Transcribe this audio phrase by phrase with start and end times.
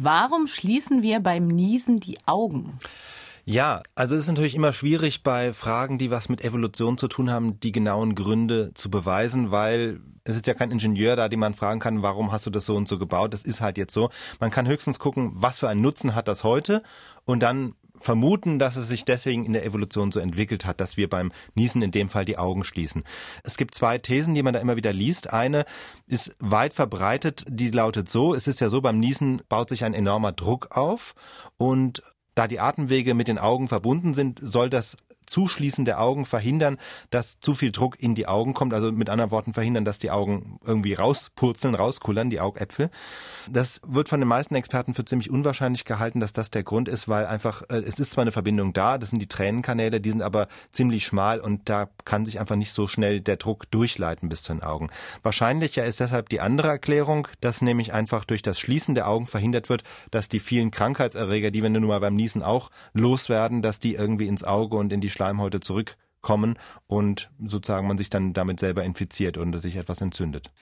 [0.00, 2.78] Warum schließen wir beim Niesen die Augen?
[3.44, 7.30] Ja, also es ist natürlich immer schwierig bei Fragen, die was mit Evolution zu tun
[7.30, 11.54] haben, die genauen Gründe zu beweisen, weil es ist ja kein Ingenieur da, den man
[11.54, 13.32] fragen kann, warum hast du das so und so gebaut?
[13.32, 14.10] Das ist halt jetzt so.
[14.38, 16.82] Man kann höchstens gucken, was für einen Nutzen hat das heute
[17.24, 21.08] und dann vermuten, dass es sich deswegen in der Evolution so entwickelt hat, dass wir
[21.08, 23.04] beim Niesen in dem Fall die Augen schließen.
[23.44, 25.32] Es gibt zwei Thesen, die man da immer wieder liest.
[25.32, 25.64] Eine
[26.06, 29.94] ist weit verbreitet, die lautet so, es ist ja so, beim Niesen baut sich ein
[29.94, 31.14] enormer Druck auf
[31.56, 32.02] und
[32.34, 34.96] da die Atemwege mit den Augen verbunden sind, soll das
[35.28, 36.78] Zuschließen der Augen verhindern,
[37.10, 38.74] dass zu viel Druck in die Augen kommt.
[38.74, 42.90] Also mit anderen Worten verhindern, dass die Augen irgendwie rauspurzeln, rauskullern, die Augäpfel.
[43.48, 47.08] Das wird von den meisten Experten für ziemlich unwahrscheinlich gehalten, dass das der Grund ist,
[47.08, 50.22] weil einfach, äh, es ist zwar eine Verbindung da, das sind die Tränenkanäle, die sind
[50.22, 54.42] aber ziemlich schmal und da kann sich einfach nicht so schnell der Druck durchleiten bis
[54.42, 54.90] zu den Augen.
[55.22, 59.68] Wahrscheinlicher ist deshalb die andere Erklärung, dass nämlich einfach durch das Schließen der Augen verhindert
[59.68, 63.94] wird, dass die vielen Krankheitserreger, die wir nun mal beim Niesen auch loswerden, dass die
[63.94, 68.84] irgendwie ins Auge und in die Schleimhäute zurückkommen und sozusagen man sich dann damit selber
[68.84, 70.52] infiziert und sich etwas entzündet.